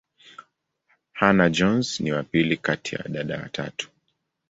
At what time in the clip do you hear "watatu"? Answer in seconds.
3.43-3.89